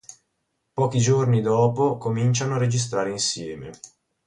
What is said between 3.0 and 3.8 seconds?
insieme.